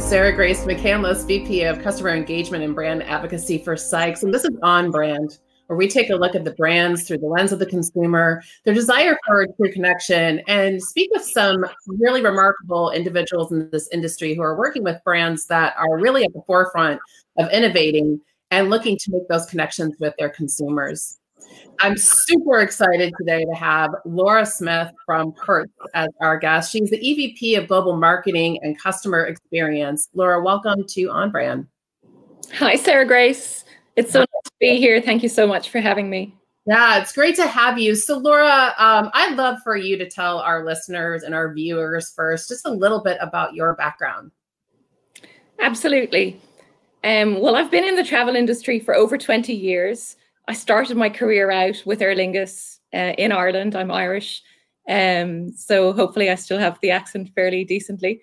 [0.00, 4.24] Sarah Grace McCandless, VP of Customer Engagement and Brand Advocacy for Sykes.
[4.24, 5.38] And this is On Brand,
[5.68, 8.74] where we take a look at the brands through the lens of the consumer, their
[8.74, 14.42] desire for true connection, and speak with some really remarkable individuals in this industry who
[14.42, 17.00] are working with brands that are really at the forefront
[17.38, 21.19] of innovating and looking to make those connections with their consumers.
[21.80, 26.70] I'm super excited today to have Laura Smith from Hertz as our guest.
[26.70, 30.08] She's the EVP of Global Marketing and Customer Experience.
[30.12, 31.66] Laura, welcome to On Brand.
[32.52, 33.64] Hi, Sarah Grace.
[33.96, 35.00] It's so nice to be here.
[35.00, 36.34] Thank you so much for having me.
[36.66, 37.94] Yeah, it's great to have you.
[37.94, 42.48] So, Laura, um, I'd love for you to tell our listeners and our viewers first
[42.48, 44.30] just a little bit about your background.
[45.58, 46.40] Absolutely.
[47.02, 50.16] Um, well, I've been in the travel industry for over 20 years.
[50.50, 53.76] I started my career out with Aer Lingus uh, in Ireland.
[53.76, 54.42] I'm Irish.
[54.88, 58.22] Um, so hopefully I still have the accent fairly decently.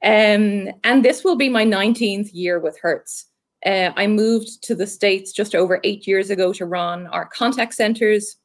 [0.00, 3.26] Um, and this will be my 19th year with Hertz.
[3.66, 7.74] Uh, I moved to the States just over eight years ago to run our contact
[7.74, 8.36] centers.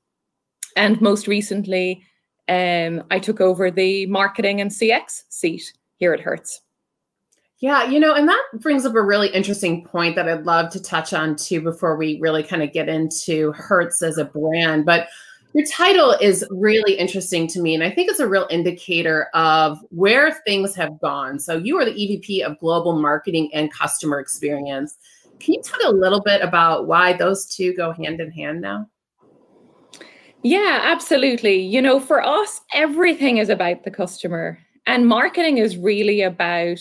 [0.76, 2.02] And most recently,
[2.48, 6.62] um, I took over the marketing and CX seat here at Hertz.
[7.62, 10.82] Yeah, you know, and that brings up a really interesting point that I'd love to
[10.82, 14.86] touch on too before we really kind of get into Hertz as a brand.
[14.86, 15.10] But
[15.54, 19.80] your title is really interesting to me, and I think it's a real indicator of
[19.90, 21.40] where things have gone.
[21.40, 24.98] So, you are the EVP of Global Marketing and Customer Experience.
[25.40, 28.88] Can you talk a little bit about why those two go hand in hand now?
[30.44, 31.60] Yeah, absolutely.
[31.60, 36.80] You know, for us, everything is about the customer, and marketing is really about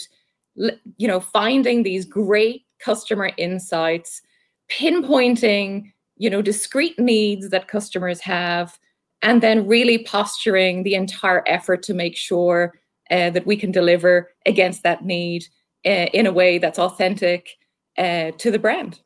[0.96, 4.22] you know, finding these great customer insights,
[4.70, 8.78] pinpointing, you know, discrete needs that customers have,
[9.22, 12.74] and then really posturing the entire effort to make sure
[13.10, 15.44] uh, that we can deliver against that need
[15.86, 17.56] uh, in a way that's authentic
[17.96, 19.00] uh, to the brand.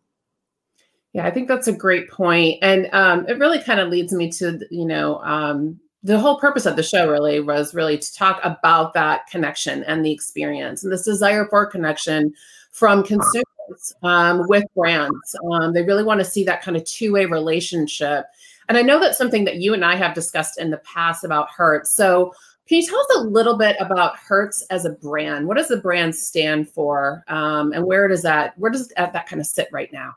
[1.13, 4.31] Yeah, I think that's a great point, and um, it really kind of leads me
[4.33, 8.41] to you know um, the whole purpose of the show really was really to talk
[8.43, 12.35] about that connection and the experience and this desire for connection
[12.73, 15.37] from consumers um, with brands.
[15.53, 18.27] Um, they really want to see that kind of two way relationship.
[18.69, 21.51] And I know that's something that you and I have discussed in the past about
[21.51, 21.93] Hertz.
[21.93, 22.35] So,
[22.69, 25.47] can you tell us a little bit about Hertz as a brand?
[25.47, 29.29] What does the brand stand for, um, and where does that where does that, that
[29.29, 30.15] kind of sit right now?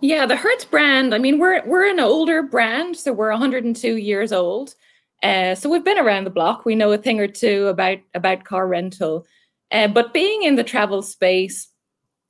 [0.00, 1.14] Yeah, the Hertz brand.
[1.14, 4.74] I mean, we're we're an older brand, so we're 102 years old.
[5.22, 6.64] Uh, so we've been around the block.
[6.64, 9.26] We know a thing or two about about car rental.
[9.72, 11.68] Uh, but being in the travel space,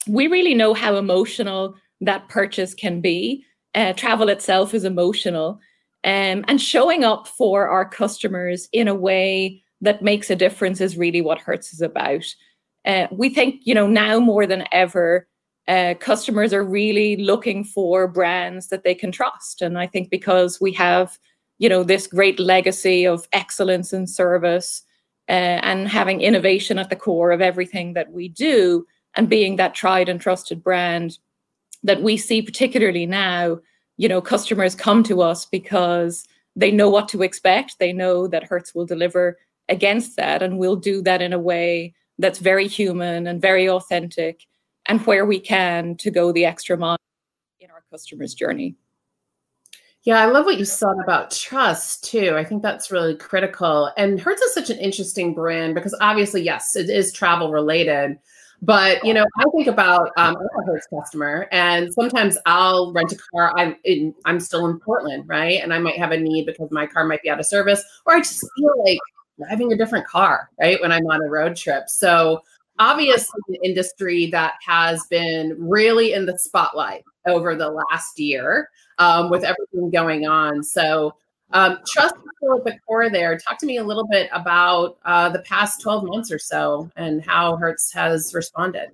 [0.06, 3.44] we really know how emotional that purchase can be.
[3.74, 5.60] Uh, travel itself is emotional,
[6.04, 10.96] um, and showing up for our customers in a way that makes a difference is
[10.96, 12.24] really what Hertz is about.
[12.86, 15.26] Uh, we think, you know, now more than ever,
[15.68, 19.62] uh, customers are really looking for brands that they can trust.
[19.62, 21.18] And I think because we have,
[21.58, 24.82] you know, this great legacy of excellence in service
[25.28, 29.74] uh, and having innovation at the core of everything that we do, and being that
[29.74, 31.18] tried and trusted brand
[31.82, 33.58] that we see, particularly now,
[33.96, 37.78] you know, customers come to us because they know what to expect.
[37.78, 39.38] They know that Hertz will deliver
[39.68, 44.46] against that, and we'll do that in a way that's very human and very authentic
[44.88, 46.98] and where we can to go the extra mile
[47.60, 48.76] in our customers' journey.
[50.06, 52.36] Yeah, I love what you said about trust too.
[52.36, 53.90] I think that's really critical.
[53.96, 58.16] And Hertz is such an interesting brand because obviously, yes, it is travel related.
[58.62, 63.12] But you know, I think about um, I'm a Hertz customer, and sometimes I'll rent
[63.12, 63.52] a car.
[63.56, 65.60] I'm in, I'm still in Portland, right?
[65.60, 68.14] And I might have a need because my car might be out of service, or
[68.14, 68.98] I just feel like
[69.38, 70.80] driving a different car, right?
[70.80, 71.88] When I'm on a road trip.
[71.88, 72.42] So
[72.78, 79.30] obviously an industry that has been really in the spotlight over the last year um,
[79.30, 80.62] with everything going on.
[80.62, 81.14] So,
[81.52, 83.38] um, trust at the core there.
[83.38, 87.24] Talk to me a little bit about uh, the past 12 months or so and
[87.24, 88.90] how Hertz has responded.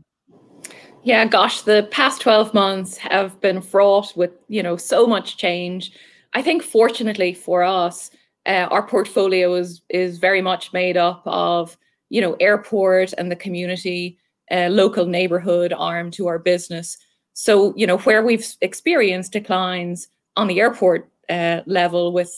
[1.02, 5.92] Yeah, gosh, the past 12 months have been fraught with, you know, so much change.
[6.34, 8.10] I think fortunately for us,
[8.46, 11.76] uh, our portfolio is is very much made up of
[12.12, 14.18] you know, airport and the community,
[14.50, 16.98] uh, local neighborhood arm to our business.
[17.32, 22.30] So, you know, where we've experienced declines on the airport uh, level with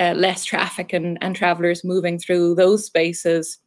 [0.00, 3.58] uh, less traffic and, and travelers moving through those spaces,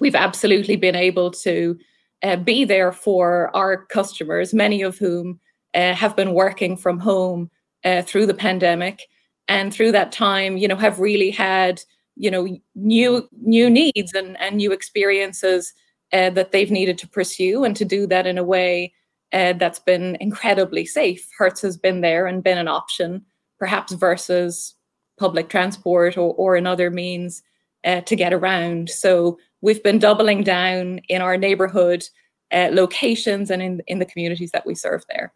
[0.00, 1.78] we've absolutely been able to
[2.24, 5.38] uh, be there for our customers, many of whom
[5.74, 7.48] uh, have been working from home
[7.84, 9.02] uh, through the pandemic.
[9.46, 11.80] And through that time, you know, have really had
[12.18, 15.72] you know new new needs and, and new experiences
[16.12, 18.92] uh, that they've needed to pursue and to do that in a way
[19.32, 21.28] uh, that's been incredibly safe.
[21.36, 23.24] Hertz has been there and been an option,
[23.58, 24.74] perhaps versus
[25.18, 27.42] public transport or, or in other means
[27.84, 28.88] uh, to get around.
[28.88, 32.04] So we've been doubling down in our neighborhood
[32.52, 35.32] uh, locations and in, in the communities that we serve there.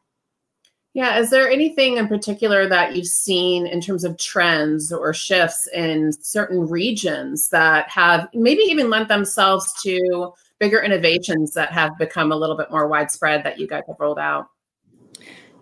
[0.94, 5.67] Yeah, is there anything in particular that you've seen in terms of trends or shifts
[5.69, 12.31] in certain regions that have maybe even lent themselves to bigger innovations that have become
[12.31, 14.49] a little bit more widespread that you guys have rolled out?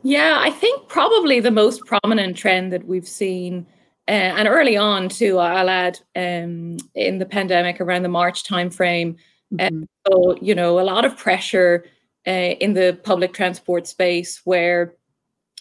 [0.03, 3.67] Yeah, I think probably the most prominent trend that we've seen,
[4.09, 9.17] uh, and early on too, I'll add um, in the pandemic around the March timeframe.
[9.59, 9.83] Uh, mm-hmm.
[10.09, 11.85] so, you know, a lot of pressure
[12.27, 14.95] uh, in the public transport space where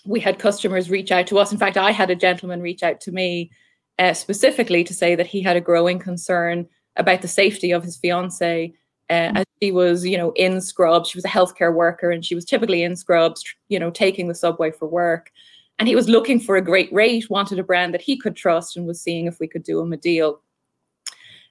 [0.06, 1.52] we had customers reach out to us.
[1.52, 3.52] In fact, I had a gentleman reach out to me
[4.00, 7.98] uh, specifically to say that he had a growing concern about the safety of his
[7.98, 8.74] fiance
[9.10, 9.38] uh, mm.
[9.38, 11.10] as she was, you know, in scrubs.
[11.10, 14.36] She was a healthcare worker, and she was typically in scrubs, you know, taking the
[14.36, 15.32] subway for work.
[15.78, 18.76] And he was looking for a great rate, wanted a brand that he could trust,
[18.76, 20.42] and was seeing if we could do him a deal.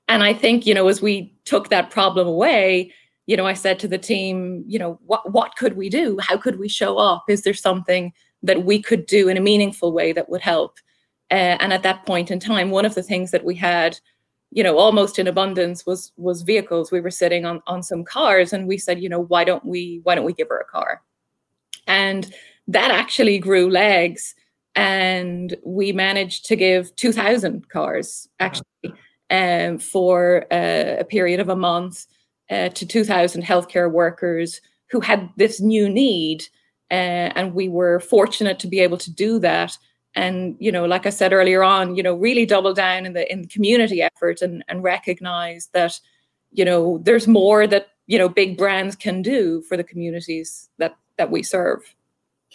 [0.06, 2.92] And I think, you know, as we took that problem away,
[3.26, 6.18] you know, I said to the team, you know, what what could we do?
[6.18, 7.24] How could we show up?
[7.28, 8.12] Is there something
[8.42, 10.78] that we could do in a meaningful way that would help.
[11.30, 13.98] Uh, and at that point in time, one of the things that we had,
[14.50, 16.90] you know, almost in abundance was was vehicles.
[16.90, 20.00] We were sitting on on some cars, and we said, you know, why don't we
[20.04, 21.02] why don't we give her a car?
[21.86, 22.32] And
[22.66, 24.34] that actually grew legs,
[24.74, 28.94] and we managed to give two thousand cars actually
[29.30, 32.06] um, for uh, a period of a month
[32.50, 36.44] uh, to two thousand healthcare workers who had this new need
[36.90, 39.76] uh, and we were fortunate to be able to do that.
[40.14, 43.30] And you know like i said earlier on you know really double down in the
[43.30, 46.00] in the community effort and and recognize that
[46.50, 50.96] you know there's more that you know big brands can do for the communities that
[51.18, 51.94] that we serve.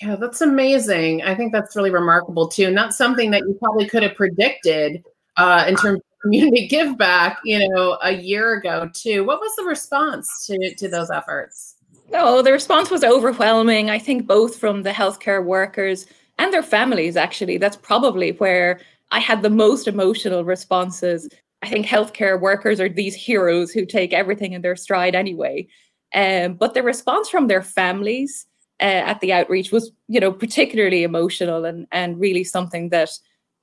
[0.01, 1.21] Yeah that's amazing.
[1.21, 2.71] I think that's really remarkable too.
[2.71, 5.03] Not something that you probably could have predicted
[5.37, 9.23] uh, in terms of community give back you know a year ago too.
[9.23, 11.75] What was the response to to those efforts
[12.13, 13.89] no, the response was overwhelming.
[13.89, 16.05] I think both from the healthcare workers
[16.37, 17.57] and their families, actually.
[17.57, 18.79] That's probably where
[19.11, 21.27] I had the most emotional responses.
[21.61, 25.67] I think healthcare workers are these heroes who take everything in their stride anyway.
[26.13, 28.45] Um, but the response from their families
[28.79, 33.09] uh, at the outreach was, you know, particularly emotional and and really something that,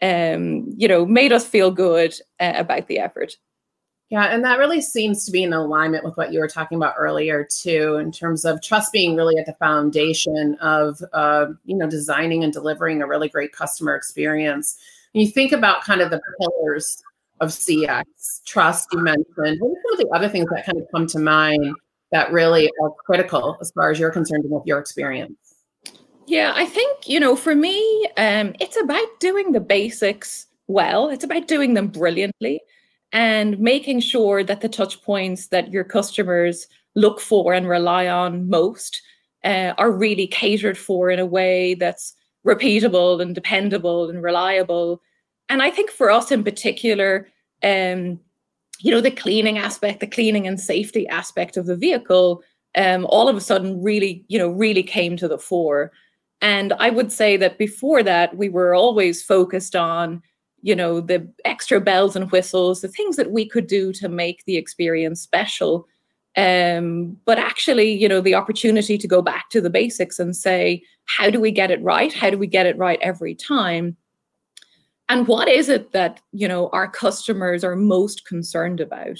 [0.02, 3.34] um, you know, made us feel good uh, about the effort.
[4.10, 6.94] Yeah, and that really seems to be in alignment with what you were talking about
[6.98, 11.88] earlier too, in terms of trust being really at the foundation of uh, you know
[11.88, 14.76] designing and delivering a really great customer experience.
[15.12, 17.00] When you think about kind of the pillars
[17.40, 18.04] of CX,
[18.44, 19.26] trust you mentioned.
[19.36, 21.74] What are some of the other things that kind of come to mind
[22.10, 25.38] that really are critical as far as you're concerned with your experience?
[26.26, 31.08] Yeah, I think you know, for me, um, it's about doing the basics well.
[31.10, 32.60] It's about doing them brilliantly
[33.12, 38.48] and making sure that the touch points that your customers look for and rely on
[38.48, 39.02] most
[39.44, 42.14] uh, are really catered for in a way that's
[42.46, 45.00] repeatable and dependable and reliable.
[45.48, 47.28] And I think for us in particular,
[47.62, 48.20] um,
[48.80, 52.42] you know, the cleaning aspect, the cleaning and safety aspect of the vehicle,
[52.76, 55.92] um, all of a sudden really, you know, really came to the fore.
[56.40, 60.22] And I would say that before that, we were always focused on
[60.62, 64.44] you know the extra bells and whistles the things that we could do to make
[64.44, 65.86] the experience special.
[66.36, 70.82] Um, but actually you know the opportunity to go back to the basics and say
[71.06, 72.12] how do we get it right?
[72.12, 73.96] How do we get it right every time?
[75.08, 79.18] And what is it that you know our customers are most concerned about?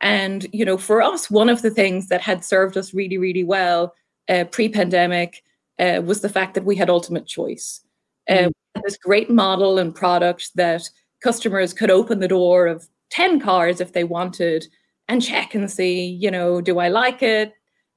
[0.00, 3.44] And you know for us one of the things that had served us really really
[3.44, 3.94] well
[4.28, 5.42] uh, pre-pandemic
[5.78, 7.80] uh, was the fact that we had ultimate choice.
[8.28, 8.50] Uh,
[8.84, 10.88] this great model and product that
[11.22, 14.66] customers could open the door of 10 cars if they wanted
[15.08, 17.52] and check and see, you know, do I like it?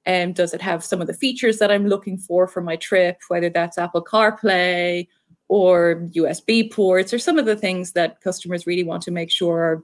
[0.05, 3.19] And does it have some of the features that I'm looking for for my trip,
[3.27, 5.07] whether that's Apple CarPlay
[5.47, 9.57] or USB ports or some of the things that customers really want to make sure
[9.57, 9.83] are,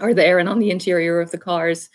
[0.00, 1.88] are there and on the interior of the cars.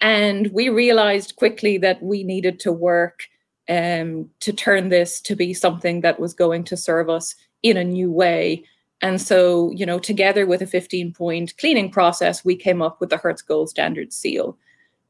[0.00, 3.24] And we realized quickly that we needed to work
[3.68, 7.82] um, to turn this to be something that was going to serve us in a
[7.82, 8.62] new way.
[9.02, 13.10] And so, you know, together with a 15 point cleaning process, we came up with
[13.10, 14.56] the Hertz Gold Standard seal.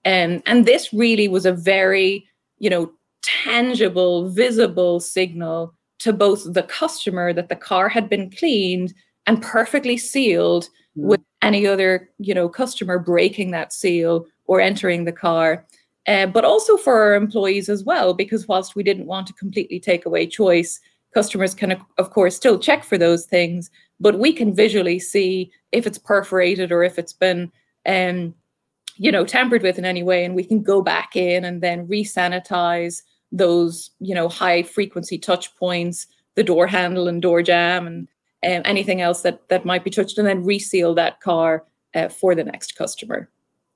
[0.06, 2.26] Um, and this really was a very,
[2.58, 2.90] you know,
[3.22, 8.94] tangible, visible signal to both the customer that the car had been cleaned
[9.26, 10.64] and perfectly sealed
[10.96, 11.04] mm.
[11.04, 15.66] with any other, you know, customer breaking that seal or entering the car
[16.06, 19.80] uh, but also for our employees as well, because whilst we didn't want to completely
[19.80, 20.80] take away choice,
[21.14, 25.86] customers can, of course, still check for those things, but we can visually see if
[25.86, 27.50] it's perforated or if it's been,
[27.86, 28.34] um,
[28.96, 31.86] you know, tampered with in any way, and we can go back in and then
[31.86, 33.02] resanitize
[33.32, 38.08] those, you know, high frequency touch points, the door handle and door jamb, and
[38.46, 42.34] um, anything else that that might be touched, and then reseal that car uh, for
[42.34, 43.30] the next customer.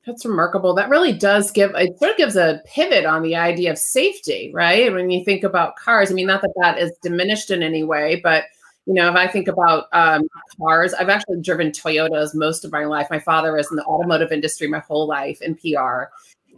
[0.08, 0.72] That's remarkable.
[0.72, 4.50] That really does give it sort of gives a pivot on the idea of safety,
[4.54, 4.90] right?
[4.90, 8.18] When you think about cars, I mean, not that that is diminished in any way,
[8.24, 8.44] but
[8.86, 10.22] you know, if I think about um,
[10.58, 13.08] cars, I've actually driven Toyotas most of my life.
[13.10, 16.04] My father was in the automotive industry my whole life in PR.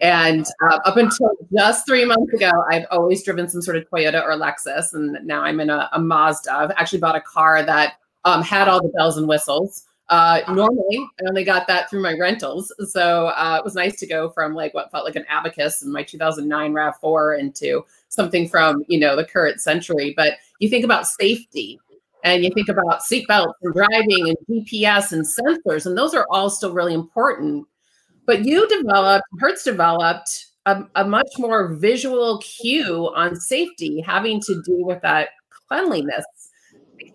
[0.00, 4.22] And uh, up until just three months ago, I've always driven some sort of Toyota
[4.22, 4.92] or Lexus.
[4.92, 6.54] And now I'm in a, a Mazda.
[6.54, 9.88] I've actually bought a car that um, had all the bells and whistles.
[10.10, 14.08] Uh, normally, I only got that through my rentals, so uh, it was nice to
[14.08, 18.84] go from like what felt like an abacus in my 2009 Rav4 into something from
[18.88, 20.12] you know the current century.
[20.16, 21.78] But you think about safety,
[22.24, 26.50] and you think about seatbelts and driving and GPS and sensors, and those are all
[26.50, 27.68] still really important.
[28.26, 34.60] But you developed, Hertz developed a, a much more visual cue on safety, having to
[34.66, 35.28] do with that
[35.68, 36.24] cleanliness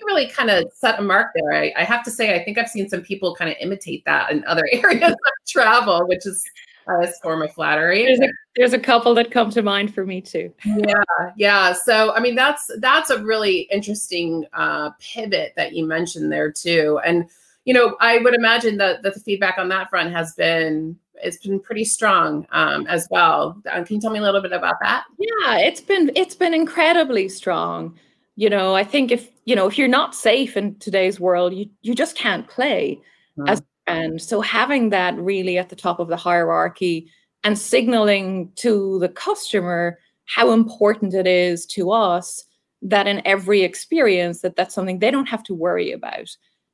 [0.05, 1.53] really kind of set a mark there.
[1.53, 4.31] I, I, have to say, I think I've seen some people kind of imitate that
[4.31, 6.43] in other areas of travel, which is
[6.87, 8.05] a form of flattery.
[8.05, 10.53] There's a, there's a couple that come to mind for me too.
[10.65, 11.03] yeah,
[11.35, 11.73] yeah.
[11.73, 16.99] So I mean, that's that's a really interesting uh, pivot that you mentioned there too,
[17.05, 17.29] and
[17.65, 21.37] you know, I would imagine that that the feedback on that front has been it's
[21.37, 23.61] been pretty strong um, as well.
[23.71, 25.05] Uh, can you tell me a little bit about that?
[25.17, 27.97] Yeah, it's been it's been incredibly strong
[28.35, 31.69] you know i think if you know if you're not safe in today's world you
[31.81, 32.99] you just can't play
[33.37, 33.49] mm.
[33.49, 37.09] as and so having that really at the top of the hierarchy
[37.43, 42.45] and signaling to the customer how important it is to us
[42.81, 46.29] that in every experience that that's something they don't have to worry about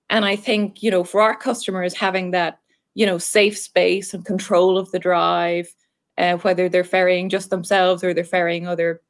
[0.10, 2.60] and i think you know for our customers having that
[2.96, 5.74] you know safe space and control of the drive
[6.18, 9.02] uh, whether they're ferrying just themselves or they're ferrying other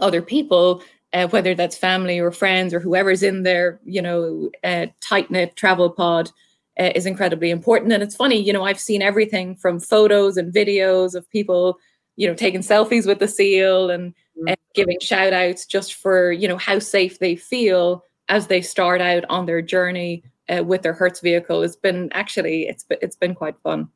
[0.00, 0.82] other people
[1.14, 5.56] uh, whether that's family or friends or whoever's in their, you know, uh, tight knit
[5.56, 6.30] travel pod,
[6.78, 7.92] uh, is incredibly important.
[7.92, 11.78] And it's funny, you know, I've seen everything from photos and videos of people,
[12.16, 14.54] you know, taking selfies with the seal and mm.
[14.74, 19.24] giving shout outs just for, you know, how safe they feel as they start out
[19.28, 21.62] on their journey uh, with their Hertz vehicle.
[21.62, 23.88] It's been actually, it's it's been quite fun.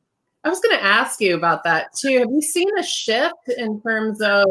[0.45, 2.19] I was going to ask you about that too.
[2.19, 4.47] Have you seen a shift in terms of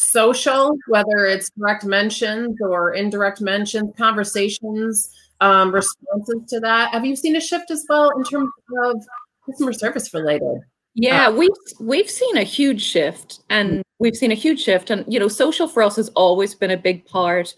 [0.00, 6.92] social, whether it's direct mentions or indirect mentions, conversations, um, responses to that.
[6.92, 8.50] Have you seen a shift as well in terms
[8.84, 9.02] of
[9.46, 10.60] customer service related?
[10.94, 15.04] Yeah, uh, we've we've seen a huge shift, and we've seen a huge shift, and
[15.12, 17.54] you know, social for us has always been a big part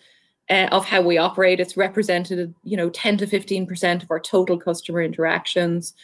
[0.51, 1.59] uh, of how we operate.
[1.59, 5.95] It's represented, you know, ten to fifteen percent of our total customer interactions,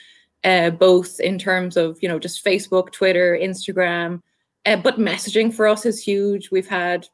[0.45, 4.23] uh, both in terms of you know just Facebook, Twitter, Instagram,
[4.67, 6.51] uh, but messaging for us is huge.
[6.51, 7.09] We've had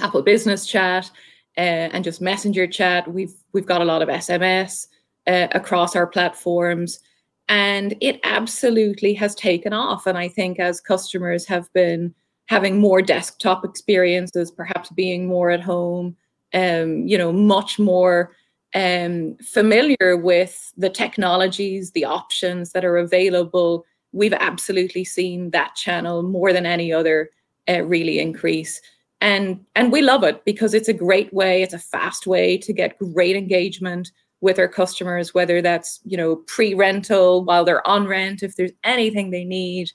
[0.00, 1.10] Apple Business Chat
[1.56, 3.12] uh, and just Messenger chat.
[3.12, 4.86] We've we've got a lot of SMS
[5.26, 7.00] uh, across our platforms,
[7.48, 10.06] and it absolutely has taken off.
[10.06, 12.14] And I think as customers have been
[12.46, 16.16] having more desktop experiences, perhaps being more at home,
[16.54, 18.34] um, you know, much more
[18.74, 26.22] um, familiar with the technologies, the options that are available we've absolutely seen that channel
[26.22, 27.30] more than any other
[27.68, 28.80] uh, really increase
[29.20, 32.72] and and we love it because it's a great way it's a fast way to
[32.72, 38.42] get great engagement with our customers whether that's you know pre-rental while they're on rent
[38.42, 39.90] if there's anything they need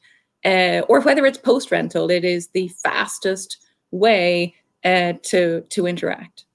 [0.46, 3.58] uh, or whether it's post-rental it is the fastest
[3.92, 4.56] way
[4.86, 6.46] uh, to to interact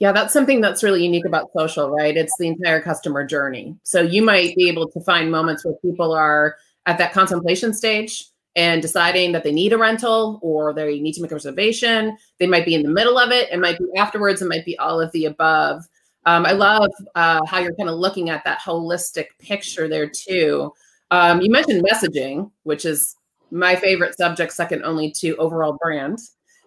[0.00, 2.16] yeah, that's something that's really unique about social, right?
[2.16, 3.76] It's the entire customer journey.
[3.82, 6.54] So you might be able to find moments where people are
[6.88, 8.24] at that contemplation stage
[8.56, 12.16] and deciding that they need a rental or they need to make a reservation.
[12.38, 13.48] They might be in the middle of it.
[13.52, 14.42] It might be afterwards.
[14.42, 15.84] It might be all of the above.
[16.24, 20.72] Um, I love uh, how you're kind of looking at that holistic picture there too.
[21.10, 23.14] Um, you mentioned messaging, which is
[23.50, 26.18] my favorite subject, second only to overall brand.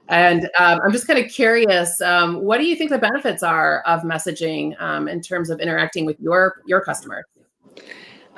[0.07, 3.81] And um, I'm just kind of curious, um, what do you think the benefits are
[3.81, 7.25] of messaging um, in terms of interacting with your your customers?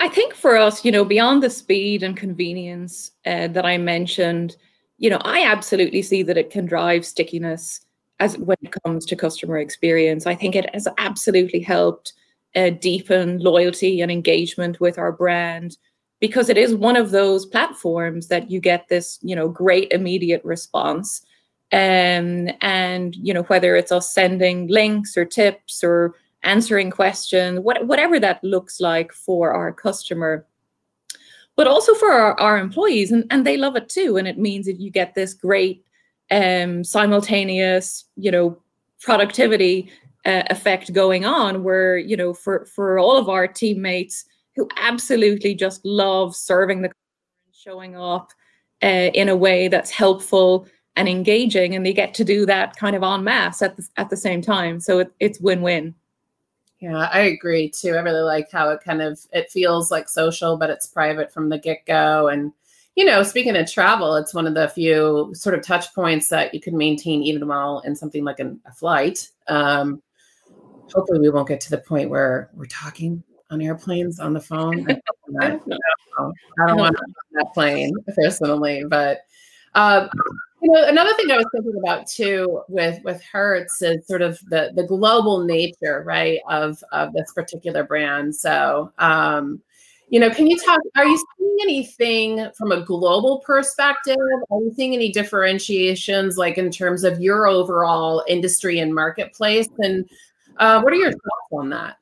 [0.04, 4.58] I think for us, you know, beyond the speed and convenience uh, that I mentioned,
[4.98, 7.80] you know, I absolutely see that it can drive stickiness
[8.20, 10.28] as when it comes to customer experience.
[10.28, 12.12] I think it has absolutely helped
[12.54, 15.78] uh, deepen loyalty and engagement with our brand
[16.20, 20.44] because it is one of those platforms that you get this, you know, great immediate
[20.44, 21.26] response.
[21.72, 27.88] Um, and you know whether it's us sending links or tips or answering questions, what,
[27.88, 30.46] whatever that looks like for our customer,
[31.56, 34.18] but also for our, our employees, and, and they love it too.
[34.18, 35.84] And it means that you get this great
[36.32, 38.58] um, simultaneous, you know,
[39.02, 39.92] productivity
[40.26, 45.54] uh, effect going on, where you know for for all of our teammates who absolutely
[45.56, 46.92] just love serving the
[47.52, 48.32] showing up
[48.82, 52.96] uh, in a way that's helpful and engaging and they get to do that kind
[52.96, 55.96] of en masse at the, at the same time so it, it's win-win
[56.84, 57.96] yeah i agree too.
[57.96, 61.50] I really like how it kind of it feels like social but it's private from
[61.50, 62.28] the get-go.
[62.28, 62.52] And
[62.96, 66.54] you know speaking of travel it's one of the few sort of touch points that
[66.54, 69.30] you can maintain even while in something like an, a flight.
[69.48, 70.02] Um,
[70.94, 74.86] hopefully we won't get to the point where we're talking on airplanes on the phone.
[75.42, 75.64] I don't,
[76.60, 79.22] I don't want to on that plane personally, but
[79.76, 80.10] um,
[80.64, 84.40] you know, another thing I was thinking about too with with Hertz is sort of
[84.48, 88.34] the the global nature, right, of of this particular brand.
[88.34, 89.62] So, um,
[90.08, 90.80] you know, can you talk?
[90.96, 94.16] Are you seeing anything from a global perspective?
[94.52, 99.68] Are you seeing any differentiations, like in terms of your overall industry and marketplace?
[99.80, 100.10] And
[100.60, 101.98] uh, what are your thoughts on that?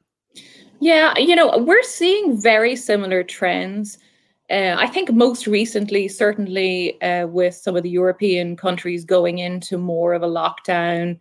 [0.80, 3.98] Yeah, you know, we're seeing very similar trends.
[4.52, 9.78] Uh, I think most recently, certainly uh, with some of the European countries going into
[9.78, 11.18] more of a lockdown,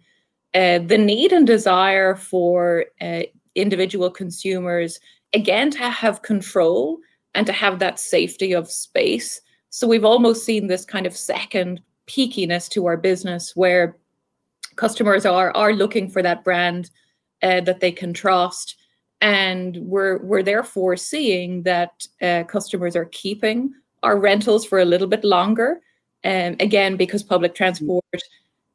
[0.54, 3.22] uh, the need and desire for uh,
[3.54, 4.99] individual consumers,
[5.32, 6.99] again, to have control
[7.37, 9.40] and to have that safety of space.
[9.69, 13.97] So we've almost seen this kind of second peakiness to our business where
[14.75, 16.90] customers are, are looking for that brand
[17.45, 18.75] uh, that they can trust
[19.21, 25.06] and we're we're therefore seeing that uh, customers are keeping our rentals for a little
[25.06, 25.80] bit longer
[26.25, 28.04] and um, again because public transport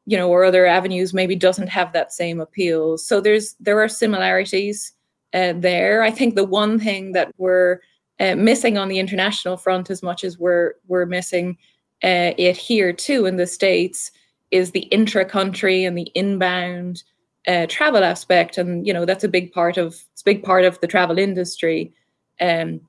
[0.05, 2.97] you know or other avenues maybe doesn't have that same appeal.
[2.97, 4.93] So there's there are similarities
[5.33, 6.03] uh, there.
[6.03, 7.79] I think the one thing that we're
[8.19, 11.57] uh, missing on the international front as much as we're we're missing
[12.03, 14.11] uh, it here too in the states
[14.51, 17.03] is the intra-country and the inbound
[17.47, 20.65] uh, travel aspect, and you know that's a big part of it's a big part
[20.65, 21.93] of the travel industry.
[22.41, 22.81] Um,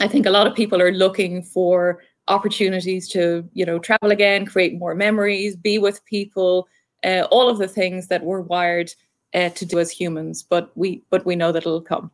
[0.00, 4.46] I think a lot of people are looking for opportunities to you know travel again,
[4.46, 6.68] create more memories, be with people,
[7.04, 8.92] uh, all of the things that we're wired
[9.34, 10.42] uh, to do as humans.
[10.42, 12.10] But we but we know that it'll come.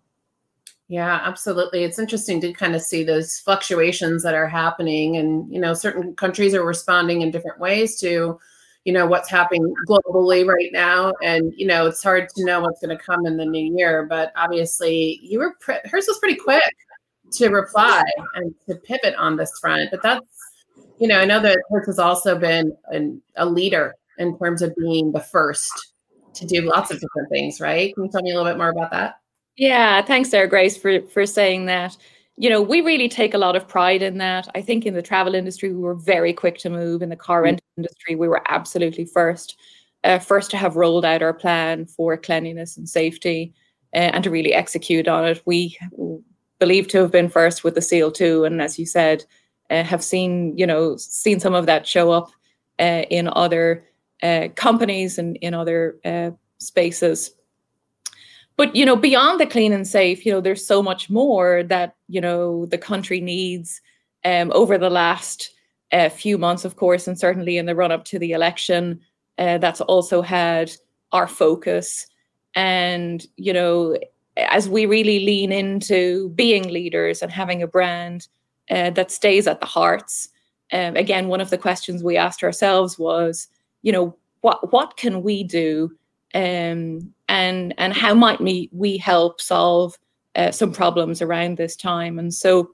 [0.91, 1.85] Yeah, absolutely.
[1.85, 6.15] It's interesting to kind of see those fluctuations that are happening, and you know, certain
[6.15, 8.39] countries are responding in different ways to
[8.89, 12.81] you know what's happening globally right now and you know it's hard to know what's
[12.81, 16.37] going to come in the new year but obviously you were pre- Hertz was pretty
[16.37, 16.75] quick
[17.33, 18.03] to reply
[18.35, 20.25] and to pivot on this front but that's
[20.99, 24.75] you know i know that Hertz has also been an, a leader in terms of
[24.77, 25.93] being the first
[26.33, 27.95] to do lots of different things right?
[27.95, 29.17] Can you tell me a little bit more about that?
[29.59, 31.95] Yeah thanks sarah grace for for saying that
[32.39, 34.49] you know, we really take a lot of pride in that.
[34.55, 37.03] I think in the travel industry, we were very quick to move.
[37.03, 37.45] In the car mm.
[37.47, 39.57] rental industry, we were absolutely first,
[40.05, 43.53] uh, first to have rolled out our plan for cleanliness and safety
[43.93, 45.43] uh, and to really execute on it.
[45.47, 45.77] We
[46.61, 49.25] believe to have been first with the seal two, and as you said,
[49.71, 52.31] uh, have seen you know seen some of that show up
[52.79, 53.85] uh, in other
[54.23, 57.33] uh, companies and in other uh, spaces
[58.59, 61.97] but you know beyond the clean and safe you know there's so much more that
[62.09, 63.81] you know the country needs
[64.27, 65.55] um, over the last
[65.93, 69.01] uh, few months of course and certainly in the run up to the election
[69.39, 70.71] uh, that's also had
[71.13, 72.07] our focus.
[72.55, 73.97] And you know
[74.37, 78.29] as we really lean into being leaders and having a brand
[78.71, 80.29] uh, that stays at the hearts
[80.73, 83.49] um, again one of the questions we asked ourselves was
[83.83, 85.91] you know what what can we do
[86.35, 89.97] um, and and how might we we help solve
[90.35, 92.19] uh, some problems around this time.
[92.19, 92.71] And so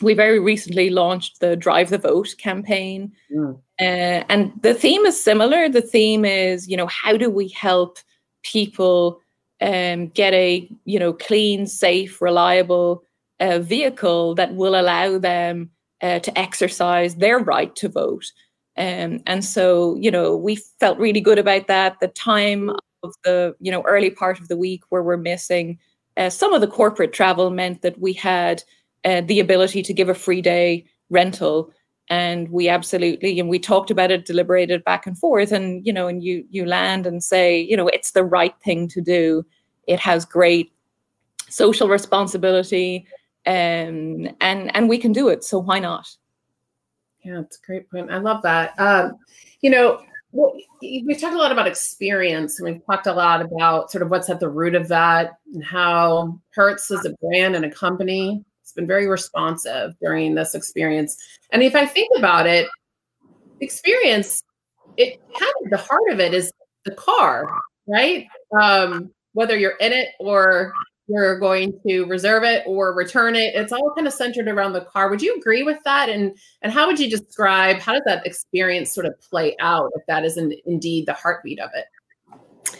[0.00, 3.12] we very recently launched the drive the vote campaign.
[3.34, 3.58] Mm.
[3.80, 5.68] uh, and the theme is similar.
[5.68, 7.98] The theme is you know how do we help
[8.42, 9.20] people
[9.60, 13.02] um, get a you know clean safe reliable
[13.40, 18.30] uh, vehicle that will allow them uh, to exercise their right to vote?
[18.76, 21.98] Um, and so you know we felt really good about that.
[22.00, 22.70] The time
[23.02, 25.78] of the you know early part of the week where we're missing
[26.16, 28.62] uh, some of the corporate travel meant that we had
[29.04, 31.72] uh, the ability to give a free day rental
[32.10, 36.08] and we absolutely and we talked about it deliberated back and forth and you know
[36.08, 39.44] and you you land and say you know it's the right thing to do
[39.86, 40.72] it has great
[41.48, 43.06] social responsibility
[43.48, 45.42] um, and and we can do it.
[45.42, 46.06] So why not?
[47.24, 48.10] Yeah, it's a great point.
[48.10, 48.78] I love that.
[48.78, 49.18] Um,
[49.62, 53.90] you know, well, we've talked a lot about experience, and we've talked a lot about
[53.90, 57.64] sort of what's at the root of that, and how Hertz as a brand and
[57.64, 61.16] a company It's been very responsive during this experience.
[61.52, 62.68] And if I think about it,
[63.60, 64.42] experience,
[64.98, 66.52] it kind of the heart of it is
[66.84, 67.50] the car,
[67.86, 68.26] right?
[68.60, 70.74] Um, whether you're in it or
[71.08, 73.54] you're going to reserve it or return it.
[73.54, 75.08] It's all kind of centered around the car.
[75.08, 76.08] Would you agree with that?
[76.08, 80.02] And and how would you describe how does that experience sort of play out if
[80.06, 82.78] that isn't indeed the heartbeat of it?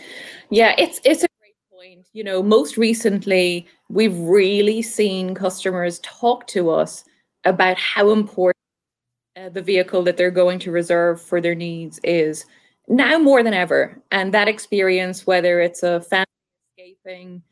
[0.51, 2.07] Yeah it's it's a great point.
[2.13, 7.05] You know most recently we've really seen customers talk to us
[7.45, 8.57] about how important
[9.37, 12.45] uh, the vehicle that they're going to reserve for their needs is
[12.89, 14.03] now more than ever.
[14.11, 16.27] And that experience whether it's a family
[16.77, 17.43] escaping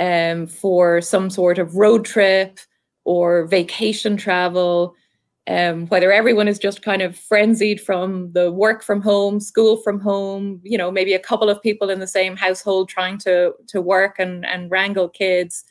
[0.00, 2.58] um, for some sort of road trip
[3.04, 4.94] or vacation travel,
[5.46, 10.00] um, whether everyone is just kind of frenzied from the work from home, school from
[10.00, 13.80] home, you know, maybe a couple of people in the same household trying to to
[13.80, 15.64] work and, and wrangle kids.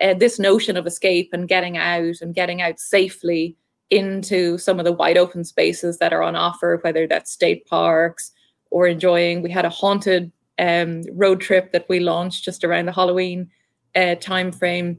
[0.00, 3.56] Uh, this notion of escape and getting out and getting out safely
[3.90, 8.32] into some of the wide open spaces that are on offer, whether that's state parks
[8.70, 9.42] or enjoying.
[9.42, 13.50] We had a haunted um, road trip that we launched just around the Halloween
[13.96, 14.98] uh, time frame.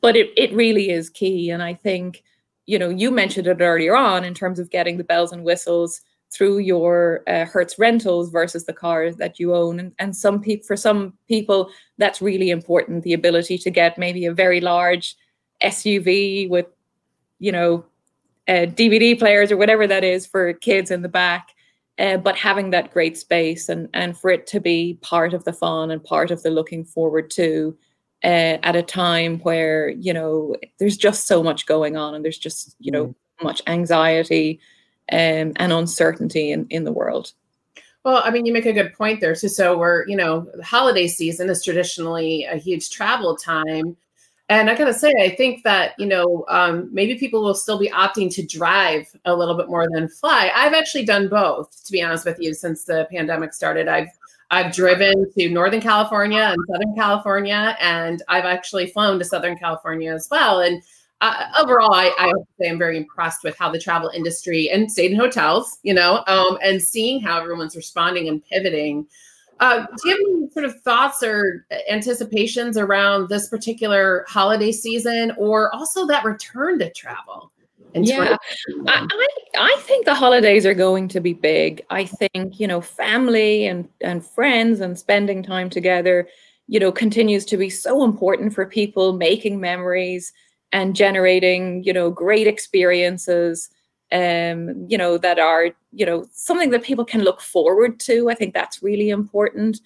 [0.00, 1.50] But it, it really is key.
[1.50, 2.22] And I think,
[2.66, 6.00] you know, you mentioned it earlier on in terms of getting the bells and whistles
[6.32, 9.78] through your uh, Hertz rentals versus the car that you own.
[9.78, 13.04] And, and some people, for some people, that's really important.
[13.04, 15.16] The ability to get maybe a very large
[15.62, 16.66] SUV with,
[17.38, 17.84] you know,
[18.48, 21.50] uh, DVD players or whatever that is for kids in the back.
[21.98, 25.52] Uh, but having that great space and and for it to be part of the
[25.52, 27.76] fun and part of the looking forward to
[28.24, 32.38] uh, at a time where you know there's just so much going on and there's
[32.38, 33.14] just you know mm.
[33.42, 34.58] much anxiety
[35.12, 37.32] um, and uncertainty in, in the world.
[38.04, 39.48] Well i mean you make a good point there too.
[39.48, 43.96] So we're you know the holiday season is traditionally a huge travel time.
[44.48, 47.90] And i gotta say i think that you know um, maybe people will still be
[47.90, 50.50] opting to drive a little bit more than fly.
[50.54, 53.88] I've actually done both to be honest with you since the pandemic started.
[53.88, 54.08] I've
[54.50, 60.12] I've driven to Northern California and Southern California, and I've actually flown to Southern California
[60.12, 60.60] as well.
[60.60, 60.82] And
[61.20, 65.12] uh, overall, I, I say I'm very impressed with how the travel industry and stayed
[65.12, 69.06] in hotels, you know, um, and seeing how everyone's responding and pivoting.
[69.60, 75.32] Uh, do you have any sort of thoughts or anticipations around this particular holiday season,
[75.38, 77.50] or also that return to travel?
[77.94, 78.36] Yeah,
[78.86, 81.84] I, I, I think the holidays are going to be big.
[81.90, 86.28] I think you know family and and friends and spending time together,
[86.66, 90.32] you know, continues to be so important for people making memories
[90.72, 93.70] and generating you know great experiences.
[94.12, 98.30] Um, you know that are you know something that people can look forward to.
[98.30, 99.80] I think that's really important.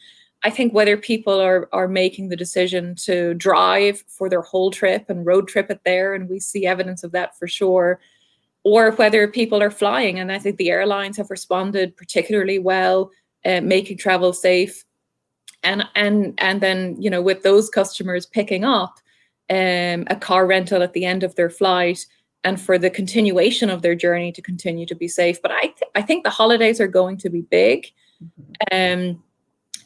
[0.44, 5.10] I think whether people are are making the decision to drive for their whole trip
[5.10, 8.00] and road trip it there, and we see evidence of that for sure,
[8.62, 13.10] or whether people are flying, and I think the airlines have responded particularly well,
[13.44, 14.84] uh, making travel safe,
[15.64, 19.00] and and and then you know with those customers picking up
[19.50, 22.06] um, a car rental at the end of their flight
[22.44, 25.42] and for the continuation of their journey to continue to be safe.
[25.42, 27.90] But I th- I think the holidays are going to be big.
[28.22, 29.10] Mm-hmm.
[29.10, 29.22] Um,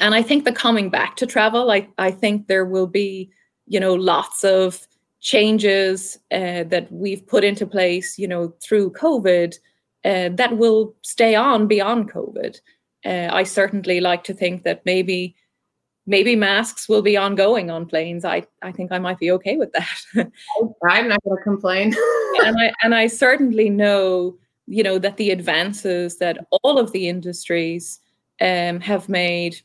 [0.00, 3.30] and I think the coming back to travel, I, I think there will be,
[3.66, 4.86] you know, lots of
[5.20, 9.54] changes uh, that we've put into place, you know, through COVID
[10.04, 12.58] uh, that will stay on beyond COVID.
[13.04, 15.36] Uh, I certainly like to think that maybe
[16.04, 18.24] maybe masks will be ongoing on planes.
[18.24, 20.00] I, I think I might be okay with that.
[20.88, 21.94] I'm not going to complain.
[22.44, 27.08] and I and I certainly know, you know, that the advances that all of the
[27.08, 28.00] industries
[28.40, 29.60] um, have made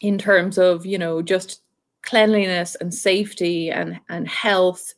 [0.00, 1.62] in terms of you know just
[2.02, 4.94] cleanliness and safety and and health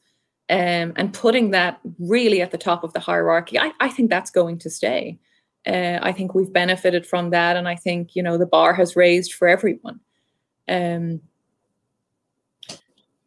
[0.50, 4.30] um, and putting that really at the top of the hierarchy i, I think that's
[4.30, 5.18] going to stay
[5.66, 8.96] uh, i think we've benefited from that and i think you know the bar has
[8.96, 10.00] raised for everyone
[10.68, 11.20] um,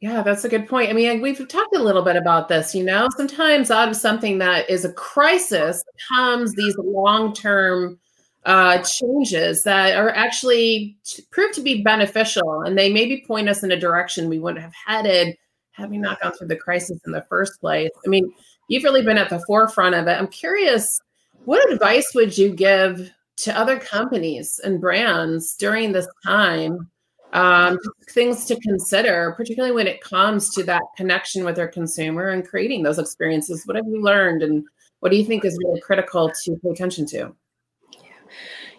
[0.04, 0.90] yeah, that's a good point.
[0.90, 2.76] I mean, we've talked a little bit about this.
[2.76, 7.98] You know, sometimes out of something that is a crisis comes these long term
[8.46, 13.64] uh, changes that are actually t- proved to be beneficial and they maybe point us
[13.64, 15.36] in a direction we wouldn't have headed
[15.72, 17.90] had we not gone through the crisis in the first place.
[18.06, 18.32] I mean,
[18.68, 20.20] you've really been at the forefront of it.
[20.20, 21.00] I'm curious,
[21.46, 26.90] what advice would you give to other companies and brands during this time
[27.34, 27.80] um,
[28.12, 32.84] things to consider, particularly when it comes to that connection with their consumer and creating
[32.84, 33.64] those experiences.
[33.66, 34.64] What have you learned, and
[35.00, 37.36] what do you think is really critical to pay attention to?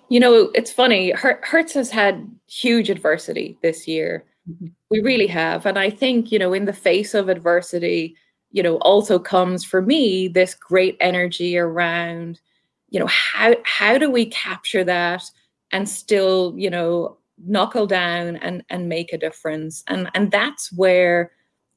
[0.08, 1.12] You know, it's funny.
[1.12, 4.24] Hertz has had huge adversity this year.
[4.50, 4.66] Mm-hmm.
[4.90, 8.16] We really have, and I think you know, in the face of adversity,
[8.52, 12.40] you know, also comes for me this great energy around,
[12.90, 15.24] you know, how how do we capture that
[15.72, 21.32] and still, you know, knuckle down and and make a difference and and that's where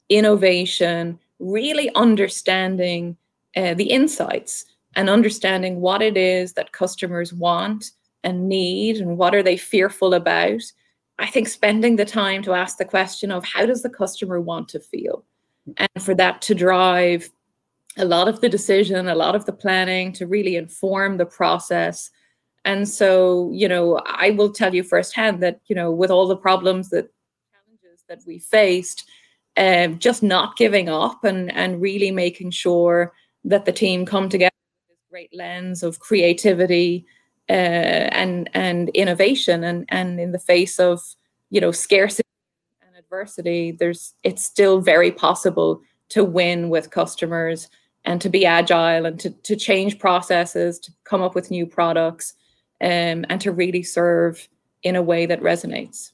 [0.10, 3.18] innovation really understanding
[3.56, 7.92] uh, the insights and understanding what it is that customers want
[8.24, 10.62] and need and what are they fearful about
[11.20, 14.70] i think spending the time to ask the question of how does the customer want
[14.70, 15.24] to feel?
[15.76, 17.30] And for that to drive
[17.98, 22.10] a lot of the decision a lot of the planning to really inform the process.
[22.64, 26.36] And so, you know, I will tell you firsthand that, you know, with all the
[26.36, 27.10] problems that
[27.52, 29.06] challenges that we faced,
[29.56, 33.14] um, just not giving up and and really making sure
[33.46, 34.52] that the team come together
[35.18, 37.04] great lens of creativity
[37.50, 41.02] uh, and and innovation and and in the face of
[41.50, 42.30] you know scarcity
[42.84, 47.68] and adversity there's it's still very possible to win with customers
[48.06, 52.36] and to be agile and to, to change processes to come up with new products
[52.82, 54.48] um, and to really serve
[54.84, 56.12] in a way that resonates.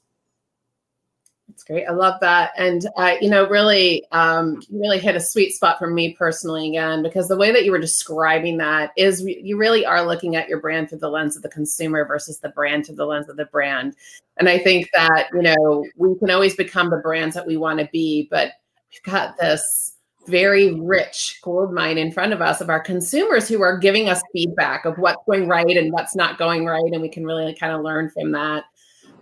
[1.48, 1.84] That's great.
[1.84, 2.52] I love that.
[2.56, 7.02] And, uh, you know, really, um, really hit a sweet spot for me personally again,
[7.02, 10.60] because the way that you were describing that is you really are looking at your
[10.60, 13.44] brand through the lens of the consumer versus the brand through the lens of the
[13.46, 13.94] brand.
[14.38, 17.78] And I think that, you know, we can always become the brands that we want
[17.78, 18.52] to be, but
[18.90, 19.92] we've got this
[20.26, 24.22] very rich gold mine in front of us of our consumers who are giving us
[24.32, 26.90] feedback of what's going right and what's not going right.
[26.90, 28.64] And we can really kind of learn from that.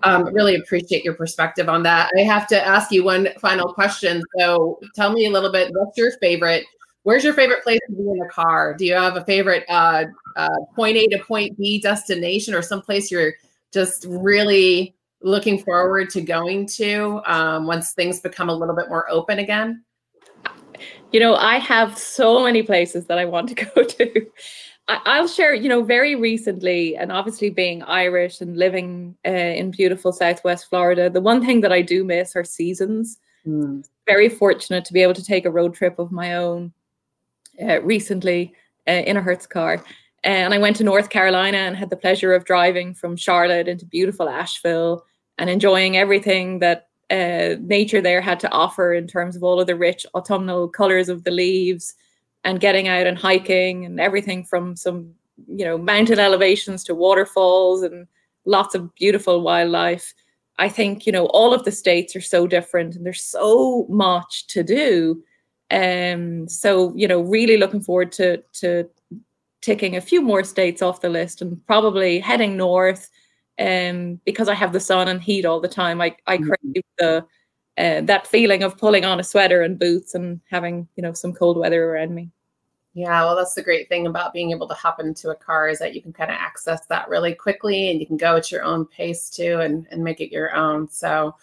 [0.05, 2.11] Um, really appreciate your perspective on that.
[2.19, 4.23] I have to ask you one final question.
[4.39, 6.65] So tell me a little bit, what's your favorite?
[7.05, 8.75] Where's your favorite place to be in the car?
[8.75, 10.05] Do you have a favorite uh,
[10.37, 13.35] uh, point A to point B destination or someplace you're
[13.73, 19.11] just really looking forward to going to um, once things become a little bit more
[19.11, 19.85] open again?
[21.13, 24.27] You know, I have so many places that I want to go to.
[24.89, 30.13] I'll share, you know, very recently, and obviously being Irish and living uh, in beautiful
[30.13, 33.19] Southwest Florida, the one thing that I do miss are seasons.
[33.47, 33.89] Mm.
[34.07, 36.73] Very fortunate to be able to take a road trip of my own
[37.63, 38.55] uh, recently
[38.89, 39.83] uh, in a Hertz car.
[40.25, 43.87] And I went to North Carolina and had the pleasure of driving from Charlotte into
[43.87, 45.05] beautiful Asheville
[45.39, 49.67] and enjoying everything that uh, nature there had to offer in terms of all of
[49.67, 51.95] the rich autumnal colors of the leaves
[52.45, 55.13] and getting out and hiking and everything from some
[55.47, 58.07] you know mountain elevations to waterfalls and
[58.45, 60.15] lots of beautiful wildlife.
[60.59, 64.47] I think you know all of the states are so different and there's so much
[64.49, 65.23] to do.
[65.71, 68.89] Um so you know really looking forward to to
[69.61, 73.09] ticking a few more states off the list and probably heading north
[73.59, 76.49] um, because I have the sun and heat all the time, I, I mm-hmm.
[76.49, 77.25] crave the
[77.79, 81.33] uh, that feeling of pulling on a sweater and boots and having you know some
[81.33, 82.31] cold weather around me.
[82.95, 85.79] Yeah, well, that's the great thing about being able to hop into a car is
[85.79, 88.63] that you can kind of access that really quickly and you can go at your
[88.65, 90.91] own pace too and, and make it your own.
[90.91, 91.35] So,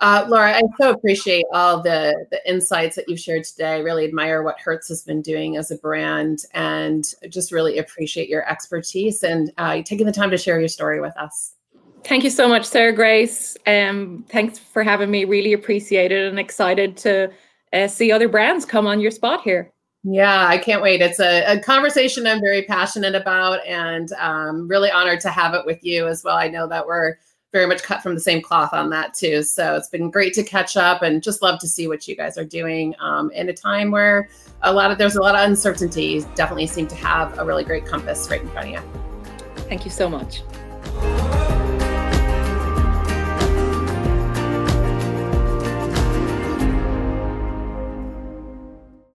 [0.00, 3.74] uh, Laura, I so appreciate all the, the insights that you've shared today.
[3.74, 8.28] I really admire what Hertz has been doing as a brand and just really appreciate
[8.28, 11.54] your expertise and uh, taking the time to share your story with us.
[12.04, 13.56] Thank you so much, Sarah Grace.
[13.66, 15.24] Um, thanks for having me.
[15.24, 17.30] Really appreciate it and excited to
[17.72, 19.72] uh, see other brands come on your spot here.
[20.04, 21.00] Yeah, I can't wait.
[21.00, 25.64] It's a, a conversation I'm very passionate about and um, really honored to have it
[25.64, 26.36] with you as well.
[26.36, 27.18] I know that we're
[27.52, 29.42] very much cut from the same cloth on that too.
[29.42, 32.36] So it's been great to catch up and just love to see what you guys
[32.36, 34.28] are doing um, in a time where
[34.62, 36.04] a lot of there's a lot of uncertainty.
[36.04, 39.62] You definitely seem to have a really great compass right in front of you.
[39.68, 40.42] Thank you so much.